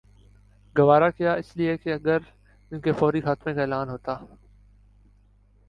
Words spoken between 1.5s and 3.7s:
لیے کہ اگر ان کے فوری خاتمے کا